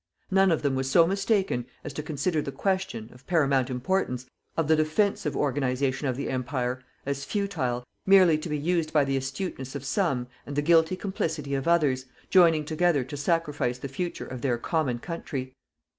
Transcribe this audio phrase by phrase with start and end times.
[0.31, 4.25] None of them was so mistaken as to consider the question, of paramount importance,
[4.57, 9.15] of the DEFENSIVE organization of the Empire, as futile, merely to be used by the
[9.15, 14.25] astuteness of some and the guilty complicity of others, joining together to sacrifice the future
[14.25, 15.53] of their common country.